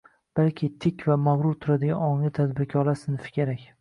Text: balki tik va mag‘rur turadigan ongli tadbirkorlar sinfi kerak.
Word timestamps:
balki 0.37 0.69
tik 0.85 1.03
va 1.11 1.17
mag‘rur 1.27 1.53
turadigan 1.65 2.01
ongli 2.09 2.33
tadbirkorlar 2.39 2.99
sinfi 3.03 3.37
kerak. 3.37 3.63